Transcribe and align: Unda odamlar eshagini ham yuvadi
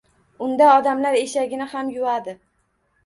Unda 0.45 0.69
odamlar 0.77 1.19
eshagini 1.19 1.69
ham 1.75 1.93
yuvadi 1.99 2.39